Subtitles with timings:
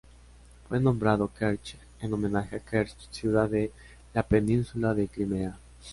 [0.67, 3.71] Fue nombrado Kerch en homenaje a Kerch, ciudad de
[4.15, 5.59] la península de Crimea.